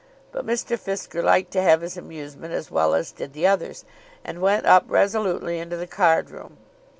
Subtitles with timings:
[0.31, 0.79] But Mr.
[0.79, 3.85] Fisker liked to have his amusement as well as did the others,
[4.23, 6.57] and went up resolutely into the cardroom.